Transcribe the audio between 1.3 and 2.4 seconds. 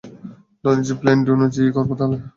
অনুযায়ী কাজ করব তাহলে।